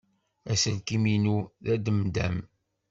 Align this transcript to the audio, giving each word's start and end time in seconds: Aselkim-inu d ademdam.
Aselkim-inu 0.51 1.37
d 1.63 1.65
ademdam. 1.73 2.37